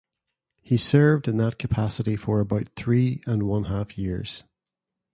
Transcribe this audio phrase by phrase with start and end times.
[0.63, 4.45] He served in that capacity for about three and one half years.